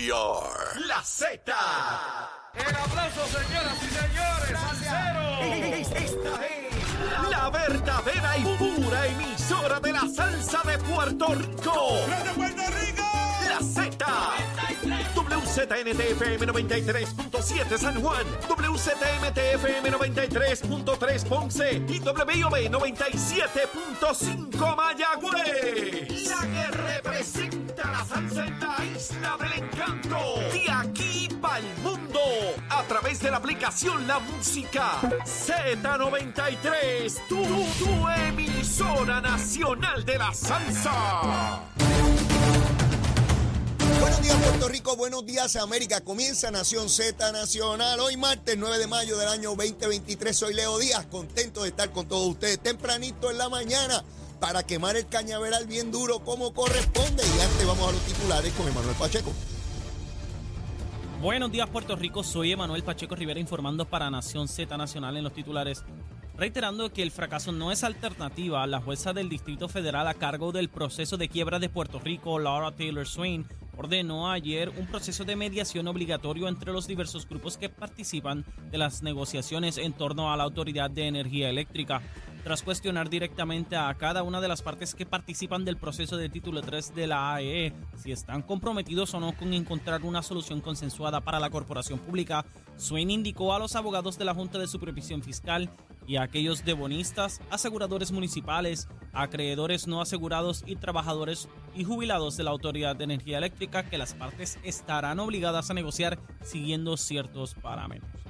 [0.00, 1.52] We are la Z.
[2.54, 4.56] El aplauso, señoras y señores.
[5.94, 6.72] Esta es
[7.30, 11.98] la verdadera y pura emisora de la salsa de Puerto Rico.
[12.24, 13.04] ¡De Puerto Rico!
[13.46, 14.06] La Z.
[15.14, 26.26] WZNTFM 93.7 San Juan, WZMTFM 93.3 Ponce y WIOB 97.5 Mayagüez.
[26.26, 27.59] La que representa
[28.12, 30.18] en la isla del encanto.
[30.52, 32.20] De aquí para el mundo.
[32.68, 37.26] A través de la aplicación La Música Z93.
[37.28, 41.60] Tu, tu emisora nacional de la salsa.
[44.00, 46.00] Buenos días Puerto Rico, buenos días América.
[46.00, 48.00] Comienza Nación Z Nacional.
[48.00, 50.36] Hoy martes 9 de mayo del año 2023.
[50.36, 54.02] Soy Leo Díaz, contento de estar con todos ustedes tempranito en la mañana
[54.40, 57.22] para quemar el cañaveral bien duro como corresponde.
[57.22, 59.32] Y antes vamos a los titulares con Emanuel Pacheco.
[61.20, 65.34] Buenos días Puerto Rico, soy Emanuel Pacheco Rivera informando para Nación Z Nacional en los
[65.34, 65.84] titulares.
[66.38, 70.70] Reiterando que el fracaso no es alternativa, la jueza del Distrito Federal a cargo del
[70.70, 75.86] proceso de quiebra de Puerto Rico, Laura Taylor Swain, ordenó ayer un proceso de mediación
[75.88, 80.90] obligatorio entre los diversos grupos que participan de las negociaciones en torno a la Autoridad
[80.90, 82.00] de Energía Eléctrica.
[82.44, 86.62] Tras cuestionar directamente a cada una de las partes que participan del proceso de título
[86.62, 91.38] 3 de la AEE si están comprometidos o no con encontrar una solución consensuada para
[91.38, 92.46] la corporación pública,
[92.78, 95.68] Swain indicó a los abogados de la Junta de Supervisión Fiscal
[96.06, 101.46] y a aquellos de bonistas, aseguradores municipales, acreedores no asegurados y trabajadores
[101.76, 106.18] y jubilados de la Autoridad de Energía Eléctrica que las partes estarán obligadas a negociar
[106.42, 108.29] siguiendo ciertos parámetros.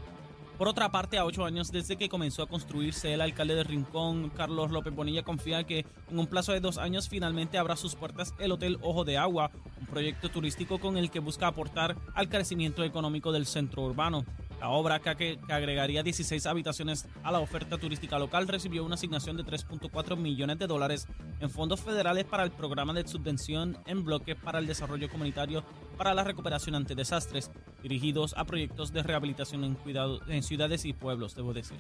[0.61, 4.29] Por otra parte, a ocho años desde que comenzó a construirse el alcalde de Rincón,
[4.29, 8.35] Carlos López Bonilla confía que en un plazo de dos años finalmente abra sus puertas
[8.39, 9.51] el Hotel Ojo de Agua,
[9.81, 14.27] un proyecto turístico con el que busca aportar al crecimiento económico del centro urbano.
[14.61, 19.45] La obra, que, agregaría 16 habitaciones a la oferta turística local, recibió una asignación de
[19.45, 21.09] 3.4 millones de dólares
[21.41, 25.65] en fondos federales para el programa de subvención en bloque para el desarrollo comunitario
[26.01, 27.51] para la recuperación ante desastres,
[27.83, 31.77] dirigidos a proyectos de rehabilitación en, cuidado, en ciudades y pueblos, debo decir.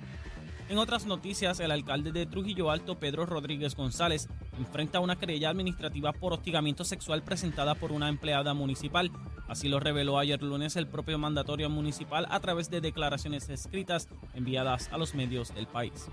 [0.69, 6.12] En otras noticias, el alcalde de Trujillo Alto, Pedro Rodríguez González, enfrenta una querella administrativa
[6.12, 9.10] por hostigamiento sexual presentada por una empleada municipal.
[9.48, 14.91] Así lo reveló ayer lunes el propio mandatorio municipal a través de declaraciones escritas enviadas
[14.92, 16.10] a los medios del país.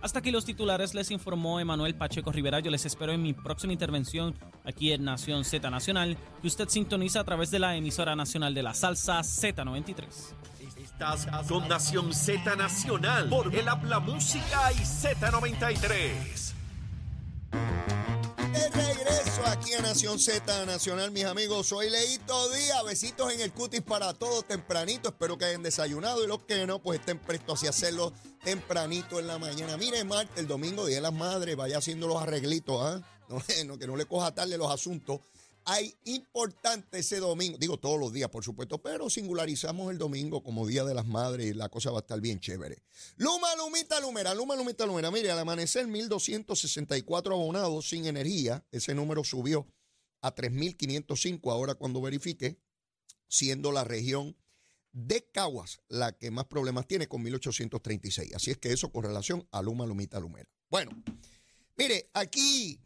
[0.00, 2.60] Hasta aquí los titulares, les informó Emanuel Pacheco Rivera.
[2.60, 7.20] Yo les espero en mi próxima intervención aquí en Nación Z Nacional, que usted sintoniza
[7.20, 10.06] a través de la emisora nacional de la salsa Z93.
[10.76, 16.57] Estás con Nación Z Nacional por el Habla Música y Z93.
[19.46, 21.68] Aquí a Nación Z Nacional, mis amigos.
[21.68, 22.84] Soy Leito Díaz.
[22.84, 25.08] Besitos en el cutis para todos tempranito.
[25.08, 28.12] Espero que hayan desayunado y los que no, pues estén prestos a hacerlo
[28.42, 29.76] tempranito en la mañana.
[29.76, 33.02] Mire, Marte, el domingo, Día de las Madres, vaya haciendo los arreglitos, ¿ah?
[33.66, 35.20] No, que no le coja tarde los asuntos.
[35.70, 40.66] Hay importante ese domingo, digo todos los días, por supuesto, pero singularizamos el domingo como
[40.66, 42.82] Día de las Madres y la cosa va a estar bien chévere.
[43.18, 45.10] Luma, Lumita, Lumera, Luma, Lumita, Lumera.
[45.10, 49.66] Mire, al amanecer 1.264 abonados sin energía, ese número subió
[50.22, 52.56] a 3.505 ahora cuando verifique,
[53.28, 54.38] siendo la región
[54.92, 58.34] de Caguas la que más problemas tiene con 1.836.
[58.34, 60.48] Así es que eso con relación a Luma, Lumita, Lumera.
[60.70, 60.92] Bueno,
[61.76, 62.80] mire, aquí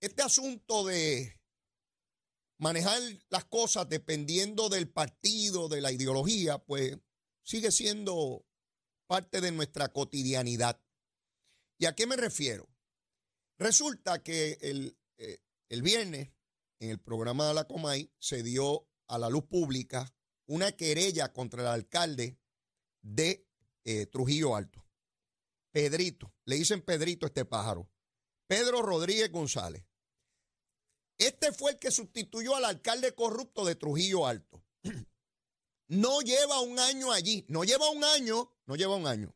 [0.00, 1.39] este asunto de
[2.60, 3.00] manejar
[3.30, 6.96] las cosas dependiendo del partido, de la ideología, pues
[7.42, 8.46] sigue siendo
[9.06, 10.80] parte de nuestra cotidianidad.
[11.78, 12.68] ¿Y a qué me refiero?
[13.58, 15.38] Resulta que el, eh,
[15.68, 16.30] el viernes,
[16.78, 20.14] en el programa de la Comay, se dio a la luz pública
[20.46, 22.38] una querella contra el alcalde
[23.02, 23.48] de
[23.84, 24.86] eh, Trujillo Alto.
[25.72, 27.90] Pedrito, le dicen Pedrito este pájaro.
[28.46, 29.84] Pedro Rodríguez González.
[31.20, 34.64] Este fue el que sustituyó al alcalde corrupto de Trujillo Alto.
[35.92, 39.34] No lleva un año allí, no lleva un año, no lleva un año.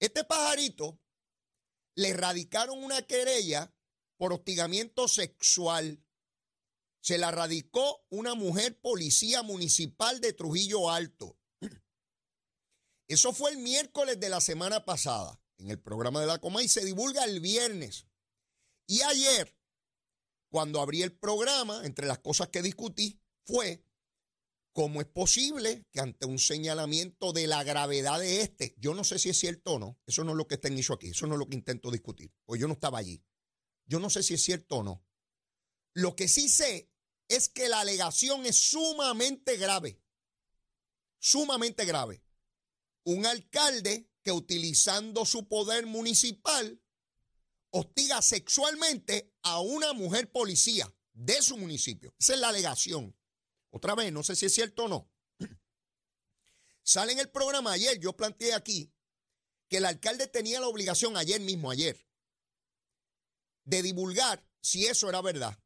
[0.00, 1.00] Este pajarito
[1.94, 3.72] le radicaron una querella
[4.16, 6.04] por hostigamiento sexual.
[7.00, 11.38] Se la radicó una mujer policía municipal de Trujillo Alto.
[13.06, 16.68] Eso fue el miércoles de la semana pasada en el programa de la Coma y
[16.68, 18.08] se divulga el viernes.
[18.88, 19.59] Y ayer
[20.50, 23.84] cuando abrí el programa, entre las cosas que discutí, fue
[24.72, 29.18] cómo es posible que ante un señalamiento de la gravedad de este, yo no sé
[29.18, 31.34] si es cierto o no, eso no es lo que en eso aquí, eso no
[31.34, 33.24] es lo que intento discutir, pues yo no estaba allí.
[33.86, 35.04] Yo no sé si es cierto o no.
[35.94, 36.92] Lo que sí sé
[37.26, 40.00] es que la alegación es sumamente grave.
[41.18, 42.24] Sumamente grave.
[43.02, 46.80] Un alcalde que utilizando su poder municipal
[47.70, 52.14] hostiga sexualmente a una mujer policía de su municipio.
[52.18, 53.16] Esa es la alegación.
[53.70, 55.10] Otra vez, no sé si es cierto o no.
[56.82, 58.92] Sale en el programa ayer, yo planteé aquí
[59.68, 62.04] que el alcalde tenía la obligación ayer mismo, ayer,
[63.64, 65.56] de divulgar si eso era verdad.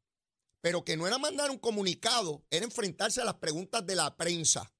[0.61, 4.73] Pero que no era mandar un comunicado, era enfrentarse a las preguntas de la prensa.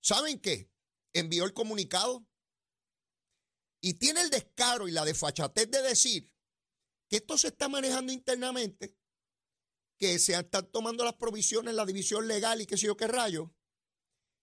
[0.00, 0.70] ¿Saben qué?
[1.12, 2.26] Envió el comunicado
[3.80, 6.32] y tiene el descaro y la desfachatez de decir
[7.08, 8.96] que esto se está manejando internamente,
[9.96, 13.54] que se están tomando las provisiones, la división legal y qué sé yo qué rayo,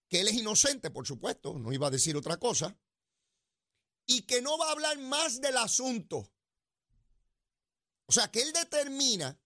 [0.08, 2.78] que él es inocente, por supuesto, no iba a decir otra cosa,
[4.06, 6.30] y que no va a hablar más del asunto.
[8.06, 9.40] O sea, que él determina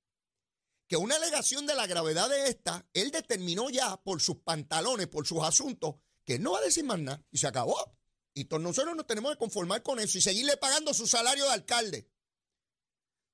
[0.89, 5.27] que una alegación de la gravedad de esta, él determinó ya por sus pantalones, por
[5.27, 7.98] sus asuntos, que no va a decir más nada y se acabó.
[8.39, 12.09] Y nosotros nos tenemos que conformar con eso y seguirle pagando su salario de alcalde.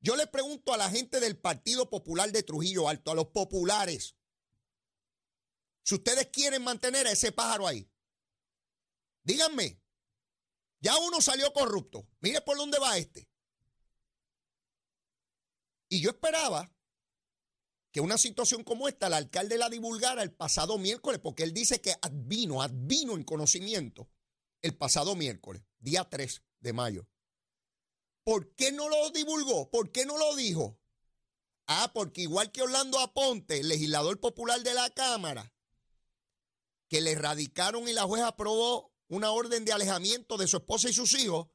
[0.00, 4.16] Yo le pregunto a la gente del Partido Popular de Trujillo Alto, a los populares,
[5.82, 7.86] si ustedes quieren mantener a ese pájaro ahí,
[9.24, 9.78] díganme,
[10.80, 13.28] ya uno salió corrupto, mire por dónde va este.
[15.90, 16.74] Y yo esperaba
[17.92, 21.82] que una situación como esta, el alcalde la divulgara el pasado miércoles, porque él dice
[21.82, 24.08] que advino, advino en conocimiento
[24.64, 27.06] el pasado miércoles, día 3 de mayo.
[28.24, 29.70] ¿Por qué no lo divulgó?
[29.70, 30.80] ¿Por qué no lo dijo?
[31.66, 35.52] Ah, porque igual que Orlando Aponte, legislador popular de la Cámara,
[36.88, 40.94] que le erradicaron y la jueza aprobó una orden de alejamiento de su esposa y
[40.94, 41.48] sus hijos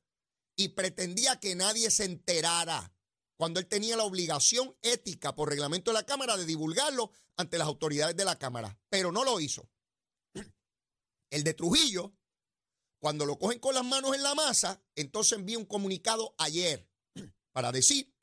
[0.55, 2.93] y pretendía que nadie se enterara
[3.37, 7.67] cuando él tenía la obligación ética por reglamento de la Cámara de divulgarlo ante las
[7.67, 9.67] autoridades de la Cámara, pero no lo hizo.
[11.31, 12.13] El de Trujillo,
[12.99, 16.87] cuando lo cogen con las manos en la masa, entonces envía un comunicado ayer
[17.51, 18.13] para decir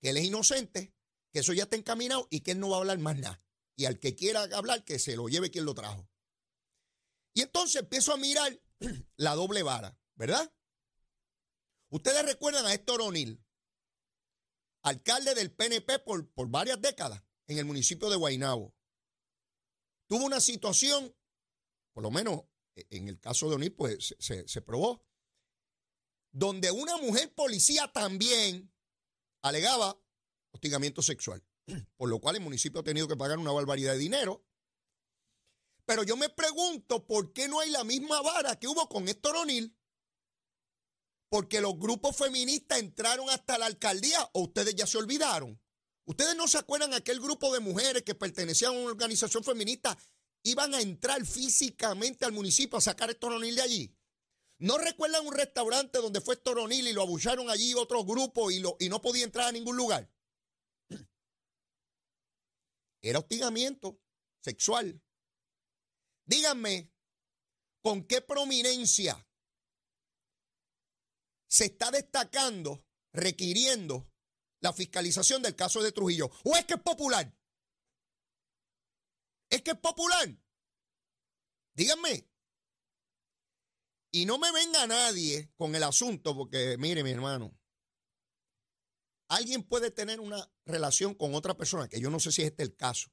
[0.00, 0.94] que él es inocente,
[1.32, 3.42] que eso ya está encaminado y que él no va a hablar más nada.
[3.76, 6.08] Y al que quiera hablar, que se lo lleve quien lo trajo.
[7.34, 8.60] Y entonces empiezo a mirar
[9.16, 10.52] la doble vara, ¿verdad?
[11.90, 13.44] Ustedes recuerdan a Héctor O'Neill,
[14.82, 18.74] alcalde del PNP por, por varias décadas en el municipio de Guaynabo.
[20.06, 21.14] Tuvo una situación,
[21.92, 22.42] por lo menos
[22.74, 25.04] en el caso de O'Neill, pues se, se probó,
[26.32, 28.72] donde una mujer policía también
[29.42, 29.98] alegaba
[30.52, 31.42] hostigamiento sexual,
[31.96, 34.44] por lo cual el municipio ha tenido que pagar una barbaridad de dinero
[35.84, 39.36] pero yo me pregunto por qué no hay la misma vara que hubo con Héctor
[39.36, 39.76] O'Neill.
[41.28, 45.60] Porque los grupos feministas entraron hasta la alcaldía o ustedes ya se olvidaron.
[46.04, 49.96] Ustedes no se acuerdan aquel grupo de mujeres que pertenecían a una organización feminista
[50.44, 53.96] iban a entrar físicamente al municipio a sacar a Héctor O'Neill de allí.
[54.58, 58.62] ¿No recuerdan un restaurante donde fue Héctor O'Neill y lo abusaron allí otros grupos y,
[58.78, 60.08] y no podía entrar a ningún lugar?
[63.02, 64.00] Era hostigamiento
[64.40, 65.02] sexual.
[66.24, 66.92] Díganme,
[67.82, 69.26] ¿con qué prominencia
[71.48, 74.08] se está destacando, requiriendo
[74.60, 76.30] la fiscalización del caso de Trujillo?
[76.44, 77.34] ¿O es que es popular?
[79.52, 80.34] ¿Es que es popular?
[81.74, 82.26] Díganme.
[84.10, 87.54] Y no me venga nadie con el asunto, porque mire, mi hermano,
[89.28, 92.62] alguien puede tener una relación con otra persona, que yo no sé si es este
[92.62, 93.10] el caso.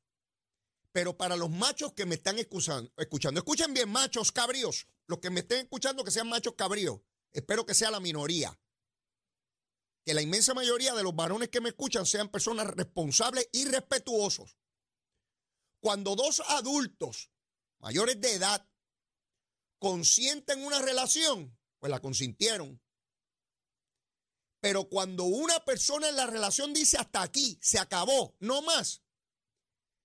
[0.93, 5.29] Pero para los machos que me están escuchando, escuchando, escuchen bien, machos cabríos, los que
[5.29, 7.01] me estén escuchando que sean machos cabríos,
[7.33, 8.57] espero que sea la minoría.
[10.05, 14.55] Que la inmensa mayoría de los varones que me escuchan sean personas responsables y respetuosos.
[15.79, 17.31] Cuando dos adultos
[17.79, 18.67] mayores de edad
[19.79, 22.81] consienten una relación, pues la consintieron.
[24.59, 29.03] Pero cuando una persona en la relación dice hasta aquí, se acabó, no más,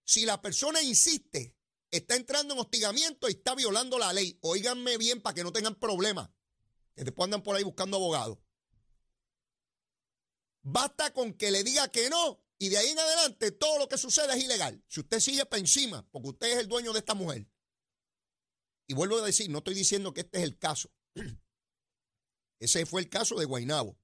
[0.04, 1.56] si la persona insiste,
[1.90, 4.38] está entrando en hostigamiento y está violando la ley.
[4.42, 6.30] Óiganme bien para que no tengan problemas,
[6.94, 8.38] que después andan por ahí buscando abogados.
[10.62, 13.98] Basta con que le diga que no y de ahí en adelante todo lo que
[13.98, 14.82] sucede es ilegal.
[14.88, 17.46] Si usted sigue para encima, porque usted es el dueño de esta mujer.
[18.86, 20.90] Y vuelvo a decir, no estoy diciendo que este es el caso.
[22.58, 23.98] Ese fue el caso de Guainabo,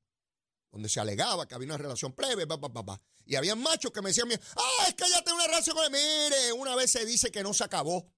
[0.71, 4.03] donde se alegaba que había una relación plebe, pa, pa, pa, y había machos que
[4.03, 5.91] me decían, ah, es que ella tiene una relación con él.
[5.93, 8.13] Mire, una vez se dice que no se acabó.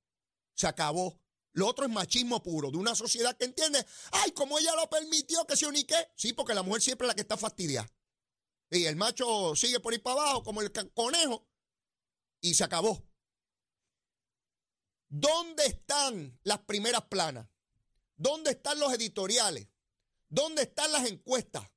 [0.54, 1.20] Se acabó.
[1.52, 5.46] Lo otro es machismo puro, de una sociedad que entiende, ay, como ella lo permitió
[5.46, 5.94] que se unique.
[6.16, 7.88] Sí, porque la mujer siempre es la que está fastidiada.
[8.72, 11.46] Y el macho sigue por ahí para abajo, como el conejo.
[12.40, 13.06] y se acabó.
[15.08, 17.46] ¿Dónde están las primeras planas?
[18.16, 19.68] ¿Dónde están los editoriales?
[20.28, 21.70] ¿Dónde están las encuestas?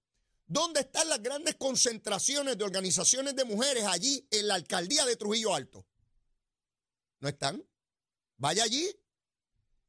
[0.47, 5.53] ¿Dónde están las grandes concentraciones de organizaciones de mujeres allí en la alcaldía de Trujillo
[5.53, 5.85] Alto?
[7.19, 7.63] ¿No están?
[8.37, 8.85] Vaya allí.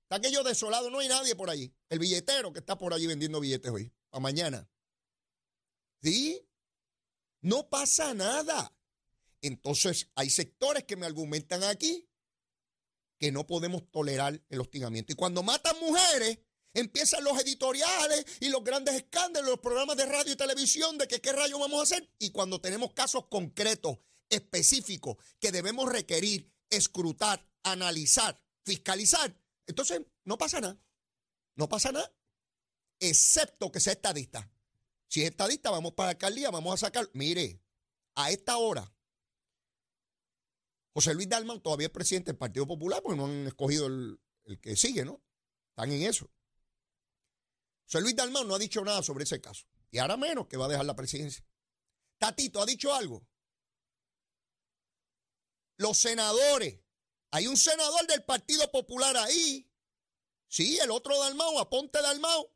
[0.02, 1.72] Está aquello desolado, no hay nadie por allí.
[1.88, 4.68] El billetero que está por allí vendiendo billetes hoy, para mañana.
[6.02, 6.45] ¿Sí?
[7.40, 8.72] No pasa nada.
[9.42, 12.08] Entonces, hay sectores que me argumentan aquí
[13.18, 15.12] que no podemos tolerar el hostigamiento.
[15.12, 16.38] Y cuando matan mujeres,
[16.74, 21.20] empiezan los editoriales y los grandes escándalos, los programas de radio y televisión de que
[21.20, 22.10] qué rayos vamos a hacer.
[22.18, 29.34] Y cuando tenemos casos concretos, específicos, que debemos requerir, escrutar, analizar, fiscalizar,
[29.66, 30.78] entonces no pasa nada.
[31.54, 32.12] No pasa nada.
[33.00, 34.50] Excepto que sea estadista.
[35.08, 37.08] Si es estadista, vamos para la alcaldía, vamos a sacar.
[37.12, 37.62] Mire,
[38.14, 38.92] a esta hora,
[40.92, 44.18] José Luis Dalmau todavía es presidente del Partido Popular porque no han escogido el,
[44.62, 45.22] que sigue, ¿no?
[45.68, 46.30] Están en eso.
[47.84, 49.66] José Luis Dalmau no ha dicho nada sobre ese caso.
[49.90, 51.44] Y ahora menos que va a dejar la presidencia.
[52.18, 53.26] Tatito, ¿ha dicho algo?
[55.76, 56.80] Los senadores.
[57.30, 59.70] Hay un senador del Partido Popular ahí.
[60.48, 62.55] Sí, el otro Dalmau, Aponte Dalmau.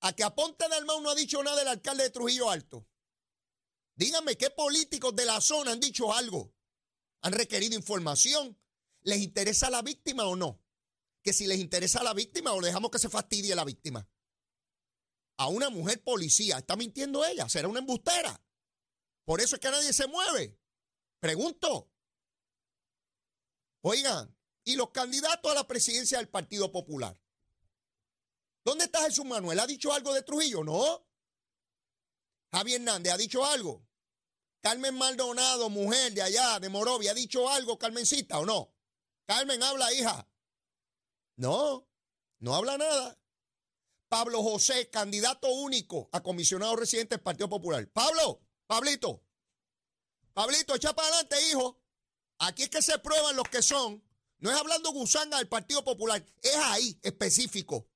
[0.00, 2.86] A que Aponte Dalmau no ha dicho nada del alcalde de Trujillo Alto.
[3.94, 6.54] Díganme qué políticos de la zona han dicho algo.
[7.20, 8.58] ¿Han requerido información?
[9.02, 10.62] ¿Les interesa la víctima o no?
[11.22, 14.08] Que si les interesa la víctima o dejamos que se fastidie la víctima.
[15.36, 17.48] A una mujer policía, ¿está mintiendo ella?
[17.48, 18.42] ¿Será una embustera?
[19.24, 20.58] Por eso es que nadie se mueve.
[21.18, 21.90] Pregunto.
[23.82, 27.20] Oigan, ¿y los candidatos a la presidencia del Partido Popular?
[28.64, 29.58] ¿Dónde está Jesús Manuel?
[29.58, 30.62] ¿Ha dicho algo de Trujillo?
[30.64, 31.06] No.
[32.52, 33.86] Javier Hernández ha dicho algo.
[34.60, 38.74] Carmen Maldonado, mujer de allá, de Morovia, ¿ha dicho algo, Carmencita, o no?
[39.26, 40.28] Carmen, habla, hija.
[41.36, 41.88] No,
[42.40, 43.18] no habla nada.
[44.08, 47.88] Pablo José, candidato único a comisionado residente del Partido Popular.
[47.90, 49.22] Pablo, Pablito,
[50.34, 51.80] Pablito, echa para adelante, hijo.
[52.38, 54.02] Aquí es que se prueban los que son.
[54.38, 57.89] No es hablando gusanga del Partido Popular, es ahí específico.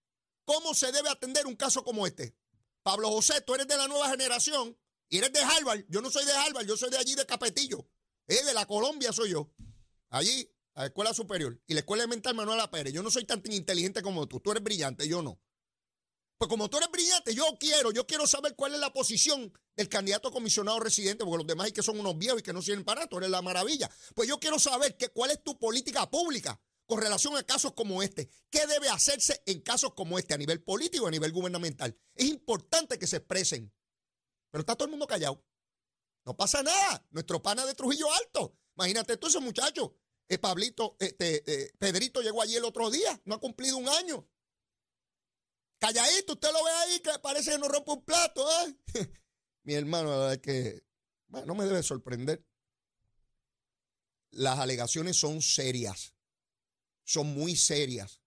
[0.44, 2.36] ¿Cómo se debe atender un caso como este?
[2.82, 4.76] Pablo José, tú eres de la nueva generación
[5.08, 5.84] y eres de Harvard.
[5.88, 7.88] Yo no soy de Harvard, yo soy de allí de Capetillo.
[8.26, 9.50] Es de la Colombia soy yo.
[10.10, 11.60] Allí, la escuela superior.
[11.66, 12.92] Y la escuela elemental Manuela Pérez.
[12.92, 14.40] Yo no soy tan inteligente como tú.
[14.40, 15.40] Tú eres brillante, yo no.
[16.36, 19.88] Pues como tú eres brillante, yo quiero, yo quiero saber cuál es la posición del
[19.88, 22.84] candidato comisionado residente, porque los demás hay que son unos viejos y que no sirven
[22.84, 23.90] para tú eres la maravilla.
[24.14, 28.02] Pues yo quiero saber que, cuál es tu política pública con relación a casos como
[28.02, 28.28] este.
[28.50, 31.96] ¿Qué debe hacerse en casos como este a nivel político, a nivel gubernamental?
[32.14, 33.72] Es importante que se expresen.
[34.50, 35.44] Pero está todo el mundo callado.
[36.24, 37.06] No pasa nada.
[37.10, 38.56] Nuestro pana de Trujillo Alto.
[38.76, 39.96] Imagínate tú ese muchacho.
[40.28, 43.20] Eh, Pablito, este, eh, Pedrito llegó allí el otro día.
[43.24, 44.26] No ha cumplido un año.
[45.78, 48.46] Calladito, usted lo ve ahí que parece que no rompe un plato.
[48.62, 48.76] ¿eh?
[49.64, 50.84] Mi hermano, la verdad es que
[51.46, 52.44] no me debe sorprender.
[54.30, 56.13] Las alegaciones son serias
[57.04, 58.20] son muy serias.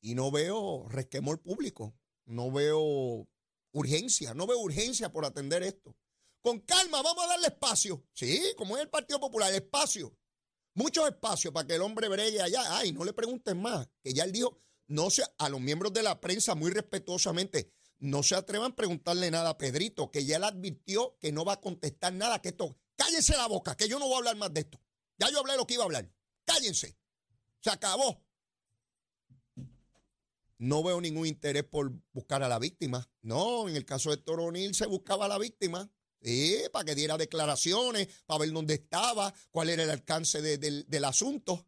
[0.00, 3.28] Y no veo resquemor público, no veo
[3.72, 5.96] urgencia, no veo urgencia por atender esto.
[6.40, 8.06] Con calma, vamos a darle espacio.
[8.12, 10.16] Sí, como es el Partido Popular, espacio.
[10.74, 12.76] Mucho espacio para que el hombre bregue allá.
[12.76, 16.02] Ay, no le pregunten más, que ya él dijo, no se, a los miembros de
[16.02, 20.46] la prensa muy respetuosamente, no se atrevan a preguntarle nada a Pedrito, que ya le
[20.46, 24.06] advirtió que no va a contestar nada, que esto, cállense la boca, que yo no
[24.06, 24.80] voy a hablar más de esto.
[25.18, 26.12] Ya yo hablé lo que iba a hablar.
[26.44, 26.96] Cállense.
[27.66, 28.24] Se acabó.
[30.58, 33.10] No veo ningún interés por buscar a la víctima.
[33.22, 35.90] No, en el caso de Toronil se buscaba a la víctima.
[36.22, 41.66] Sí, para que diera declaraciones, para ver dónde estaba, cuál era el alcance del asunto.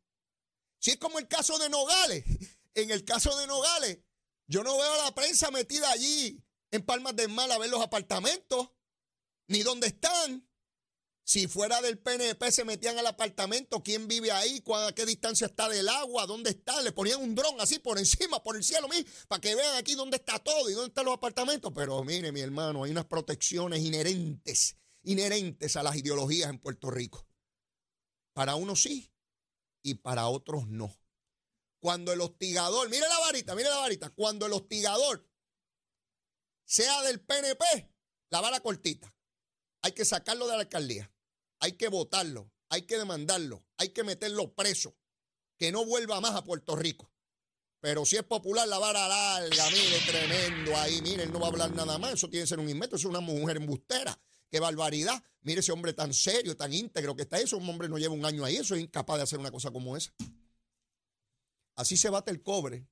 [0.79, 2.25] Si es como el caso de Nogales.
[2.75, 3.99] En el caso de Nogales,
[4.47, 6.41] yo no veo a la prensa metida allí
[6.71, 8.71] en Palmas del Mar a ver los apartamentos,
[9.49, 10.48] ni dónde están.
[11.29, 15.69] Si fuera del PNP se metían al apartamento, quién vive ahí, a qué distancia está
[15.69, 18.89] del agua, dónde está, le ponían un dron así por encima, por el cielo,
[19.29, 21.71] para que vean aquí dónde está todo y dónde están los apartamentos.
[21.75, 27.29] Pero mire, mi hermano, hay unas protecciones inherentes, inherentes a las ideologías en Puerto Rico.
[28.33, 29.13] Para unos sí
[29.83, 30.99] y para otros no.
[31.79, 35.29] Cuando el hostigador, mire la varita, mire la varita, cuando el hostigador
[36.65, 37.93] sea del PNP,
[38.31, 39.15] la vara cortita.
[39.83, 41.13] Hay que sacarlo de la alcaldía
[41.61, 44.97] hay que votarlo, hay que demandarlo, hay que meterlo preso,
[45.57, 47.11] que no vuelva más a Puerto Rico.
[47.81, 51.51] Pero si es popular, la vara larga, mire, tremendo ahí, mire, él no va a
[51.51, 54.19] hablar nada más, eso tiene que ser un invento, es una mujer embustera.
[54.51, 55.23] qué barbaridad.
[55.43, 57.57] Mire ese hombre tan serio, tan íntegro que está eso.
[57.57, 59.97] Un hombre no lleva un año ahí, eso es incapaz de hacer una cosa como
[59.97, 60.13] esa.
[61.77, 62.89] Así se bate el cobre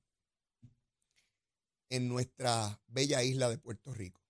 [1.89, 4.26] en nuestra bella isla de Puerto Rico.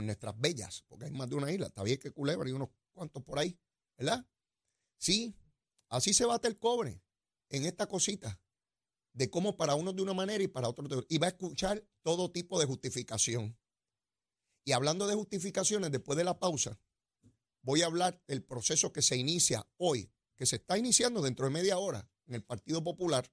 [0.00, 1.66] En nuestras bellas, porque hay más de una isla.
[1.66, 3.58] Está bien que Culebra y unos cuantos por ahí,
[3.96, 4.26] ¿verdad?
[4.98, 5.34] Sí,
[5.88, 7.02] así se bate el cobre
[7.48, 8.40] en esta cosita
[9.12, 11.06] de cómo para unos de una manera y para otros de otra.
[11.08, 13.56] Y va a escuchar todo tipo de justificación.
[14.64, 16.80] Y hablando de justificaciones, después de la pausa,
[17.62, 21.52] voy a hablar del proceso que se inicia hoy, que se está iniciando dentro de
[21.52, 23.30] media hora en el Partido Popular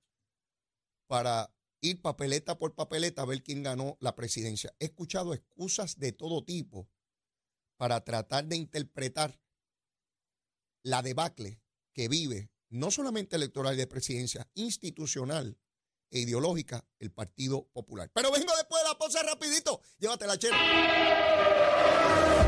[1.07, 4.73] para ir papeleta por papeleta a ver quién ganó la presidencia.
[4.79, 6.89] He escuchado excusas de todo tipo
[7.77, 9.41] para tratar de interpretar
[10.83, 11.61] la debacle
[11.93, 15.57] que vive, no solamente electoral de presidencia, institucional
[16.11, 18.09] e ideológica, el Partido Popular.
[18.13, 19.81] Pero vengo después de la pausa rapidito.
[19.99, 20.57] Llévatela, chera.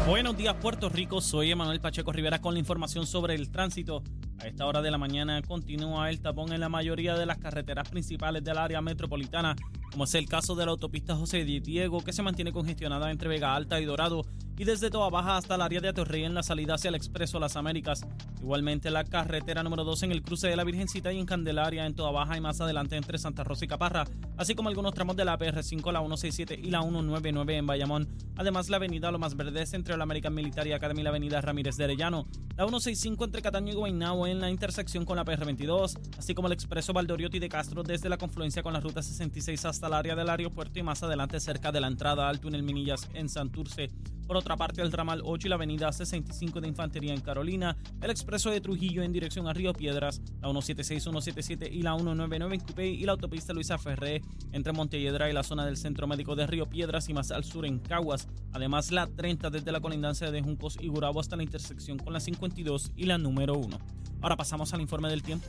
[0.06, 1.22] Buenos días, Puerto Rico.
[1.22, 4.04] Soy Emanuel Pacheco Rivera con la información sobre el tránsito.
[4.40, 7.88] A esta hora de la mañana continúa el tapón en la mayoría de las carreteras
[7.90, 9.56] principales del área metropolitana,
[9.92, 13.56] como es el caso de la autopista José Diego, que se mantiene congestionada entre Vega
[13.56, 14.26] Alta y Dorado,
[14.58, 17.40] y desde Toa Baja hasta el área de Atorrey en la salida hacia el Expreso
[17.40, 18.06] Las Américas.
[18.42, 21.96] Igualmente la carretera número 2 en el cruce de la Virgencita y en Candelaria en
[21.96, 24.06] Toa Baja y más adelante entre Santa Rosa y Caparra,
[24.38, 28.08] así como algunos tramos de la PR5, la 167 y la 199 en Bayamón.
[28.36, 31.86] Además la avenida Lomas Verdes entre la American Military Academy y la avenida Ramírez de
[31.86, 36.48] Arellano, la 165 entre Cataño y Guaynabo en la intersección con la PR22, así como
[36.48, 40.16] el Expreso Valdoriotti de Castro desde la confluencia con la ruta 66 hasta el área
[40.16, 43.90] del aeropuerto y más adelante cerca de la entrada al túnel Minillas en Santurce.
[44.28, 48.10] Por otra parte, el ramal 8 y la avenida 65 de Infantería en Carolina, el
[48.10, 52.62] expreso de Trujillo en dirección a Río Piedras, la 176, 177 y la 199 en
[52.62, 56.48] Cupey y la autopista Luisa Ferré entre Montelledra y la zona del Centro Médico de
[56.48, 58.28] Río Piedras y más al sur en Caguas.
[58.54, 62.20] Además, la 30 desde la colindancia de Juncos y Gurabo hasta la intersección con la
[62.20, 63.78] 52 y la número 1.
[64.22, 65.48] Ahora pasamos al informe del tiempo.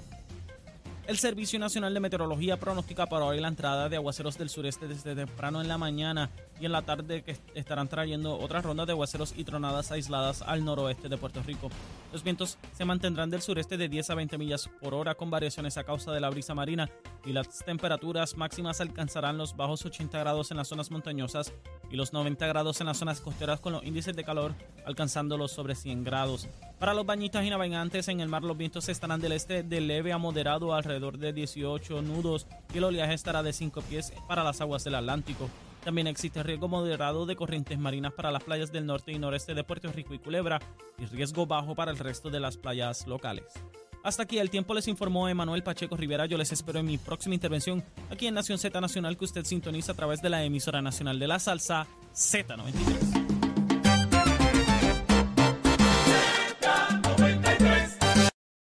[1.06, 5.14] El Servicio Nacional de Meteorología pronostica para hoy la entrada de aguaceros del sureste desde
[5.14, 9.34] temprano en la mañana y en la tarde que estarán trayendo otras rondas de aguaceros
[9.36, 11.69] y tronadas aisladas al noroeste de Puerto Rico.
[12.10, 15.76] Los vientos se mantendrán del sureste de 10 a 20 millas por hora con variaciones
[15.76, 16.88] a causa de la brisa marina
[17.26, 21.52] y las temperaturas máximas alcanzarán los bajos 80 grados en las zonas montañosas
[21.90, 24.54] y los 90 grados en las zonas costeras con los índices de calor
[24.86, 26.49] alcanzando los sobre 100 grados.
[26.78, 30.13] Para los bañistas y navegantes en el mar los vientos estarán del este de leve
[30.13, 34.60] a moderado alrededor de 18 nudos y el oleaje estará de 5 pies para las
[34.60, 35.49] aguas del Atlántico.
[35.84, 39.65] También existe riesgo moderado de corrientes marinas para las playas del norte y noreste de
[39.65, 40.58] Puerto Rico y Culebra
[40.99, 43.45] y riesgo bajo para el resto de las playas locales.
[44.02, 46.26] Hasta aquí el tiempo les informó Emanuel Pacheco Rivera.
[46.26, 49.93] Yo les espero en mi próxima intervención aquí en Nación Z Nacional que usted sintoniza
[49.93, 53.24] a través de la emisora nacional de la salsa Z93.